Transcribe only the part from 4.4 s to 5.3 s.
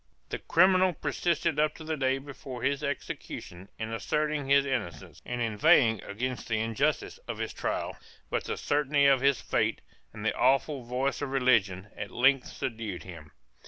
his innocence,